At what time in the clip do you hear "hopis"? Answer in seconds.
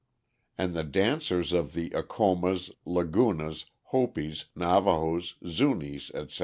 3.91-4.45